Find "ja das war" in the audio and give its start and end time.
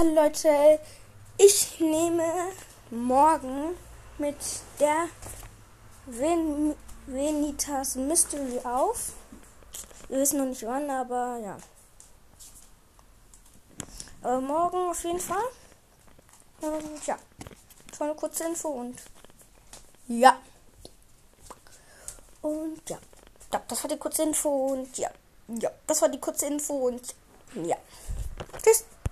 17.06-18.06, 23.52-23.90, 25.48-26.08